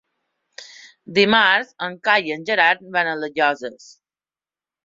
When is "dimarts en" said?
1.17-1.97